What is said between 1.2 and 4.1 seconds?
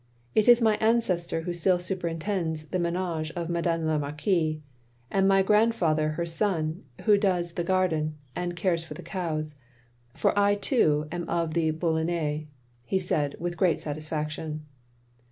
who still superintends the m6nage of Madame la